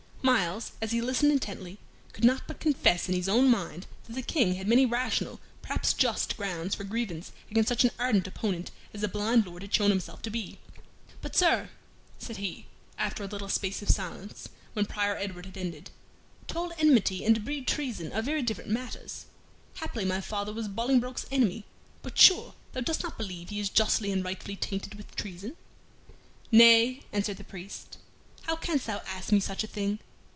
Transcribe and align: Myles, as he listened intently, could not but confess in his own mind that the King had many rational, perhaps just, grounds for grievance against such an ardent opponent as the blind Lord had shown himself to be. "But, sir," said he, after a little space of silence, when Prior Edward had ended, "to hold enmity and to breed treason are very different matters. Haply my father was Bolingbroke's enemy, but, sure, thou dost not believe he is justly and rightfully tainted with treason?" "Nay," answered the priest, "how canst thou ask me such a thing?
Myles, 0.23 0.73
as 0.81 0.91
he 0.91 1.01
listened 1.01 1.31
intently, 1.31 1.79
could 2.13 2.23
not 2.23 2.43
but 2.47 2.59
confess 2.59 3.09
in 3.09 3.15
his 3.15 3.27
own 3.27 3.49
mind 3.49 3.87
that 4.05 4.13
the 4.13 4.21
King 4.21 4.53
had 4.53 4.67
many 4.67 4.85
rational, 4.85 5.39
perhaps 5.63 5.93
just, 5.93 6.37
grounds 6.37 6.75
for 6.75 6.83
grievance 6.83 7.31
against 7.49 7.69
such 7.69 7.83
an 7.83 7.91
ardent 7.97 8.27
opponent 8.27 8.69
as 8.93 9.01
the 9.01 9.07
blind 9.07 9.47
Lord 9.47 9.63
had 9.63 9.73
shown 9.73 9.89
himself 9.89 10.21
to 10.21 10.29
be. 10.29 10.59
"But, 11.23 11.35
sir," 11.35 11.71
said 12.19 12.37
he, 12.37 12.67
after 12.99 13.23
a 13.23 13.27
little 13.27 13.49
space 13.49 13.81
of 13.81 13.89
silence, 13.89 14.47
when 14.73 14.85
Prior 14.85 15.17
Edward 15.17 15.47
had 15.47 15.57
ended, 15.57 15.89
"to 16.49 16.53
hold 16.53 16.73
enmity 16.77 17.25
and 17.25 17.33
to 17.35 17.41
breed 17.41 17.67
treason 17.67 18.13
are 18.13 18.21
very 18.21 18.43
different 18.43 18.69
matters. 18.69 19.25
Haply 19.77 20.05
my 20.05 20.21
father 20.21 20.53
was 20.53 20.67
Bolingbroke's 20.67 21.25
enemy, 21.31 21.65
but, 22.03 22.17
sure, 22.19 22.53
thou 22.73 22.81
dost 22.81 23.01
not 23.03 23.17
believe 23.17 23.49
he 23.49 23.59
is 23.59 23.69
justly 23.69 24.11
and 24.11 24.23
rightfully 24.23 24.55
tainted 24.55 24.93
with 24.95 25.15
treason?" 25.15 25.57
"Nay," 26.51 27.01
answered 27.11 27.37
the 27.37 27.43
priest, 27.43 27.97
"how 28.43 28.55
canst 28.55 28.85
thou 28.85 29.01
ask 29.07 29.31
me 29.31 29.39
such 29.39 29.63
a 29.63 29.67
thing? 29.67 29.97